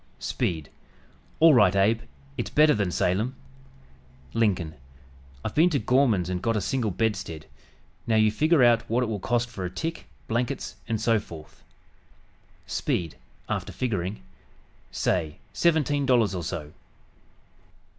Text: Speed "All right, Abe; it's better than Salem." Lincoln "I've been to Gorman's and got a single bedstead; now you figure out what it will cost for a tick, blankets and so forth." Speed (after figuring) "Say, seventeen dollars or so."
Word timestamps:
Speed 0.17 0.71
"All 1.39 1.53
right, 1.53 1.75
Abe; 1.75 2.01
it's 2.35 2.49
better 2.49 2.73
than 2.73 2.89
Salem." 2.89 3.35
Lincoln 4.33 4.73
"I've 5.45 5.53
been 5.53 5.69
to 5.69 5.77
Gorman's 5.77 6.27
and 6.27 6.41
got 6.41 6.55
a 6.55 6.59
single 6.59 6.89
bedstead; 6.89 7.45
now 8.07 8.15
you 8.15 8.31
figure 8.31 8.63
out 8.63 8.81
what 8.89 9.03
it 9.03 9.05
will 9.05 9.19
cost 9.19 9.47
for 9.47 9.63
a 9.63 9.69
tick, 9.69 10.07
blankets 10.27 10.75
and 10.87 10.99
so 10.99 11.19
forth." 11.19 11.63
Speed 12.65 13.15
(after 13.47 13.71
figuring) 13.71 14.23
"Say, 14.89 15.37
seventeen 15.53 16.07
dollars 16.07 16.33
or 16.33 16.41
so." 16.43 16.73